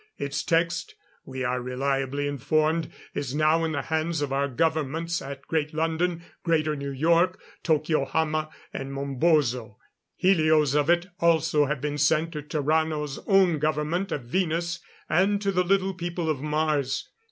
[0.17, 0.95] Its text,
[1.25, 6.23] we are reliably informed, is now in the hands of our Governments at Great London,
[6.41, 9.77] Greater New York, Tokyohama and Mombozo.
[10.15, 15.51] Helios of it also have been sent to Tarrano's own government of Venus and to
[15.51, 17.07] the Little People of Mars.